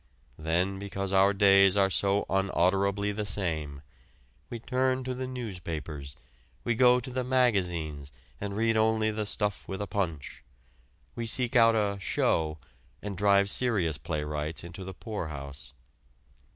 Then 0.39 0.79
because 0.79 1.13
our 1.13 1.31
days 1.31 1.77
are 1.77 1.91
so 1.91 2.25
unutterably 2.27 3.11
the 3.11 3.23
same, 3.23 3.83
we 4.49 4.57
turn 4.57 5.03
to 5.03 5.13
the 5.13 5.27
newspapers, 5.27 6.15
we 6.63 6.73
go 6.73 6.99
to 6.99 7.11
the 7.11 7.23
magazines 7.23 8.11
and 8.39 8.57
read 8.57 8.75
only 8.75 9.11
the 9.11 9.27
"stuff 9.27 9.67
with 9.67 9.87
punch," 9.91 10.41
we 11.13 11.27
seek 11.27 11.55
out 11.55 11.75
a 11.75 11.99
"show" 11.99 12.57
and 13.03 13.15
drive 13.15 13.47
serious 13.47 13.99
playwrights 13.99 14.63
into 14.63 14.83
the 14.83 14.95
poorhouse. 14.95 15.75